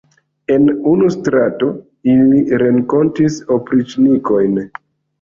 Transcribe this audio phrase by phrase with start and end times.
[0.53, 1.69] En unu strato
[2.15, 4.63] ili renkontis opriĉnikojn.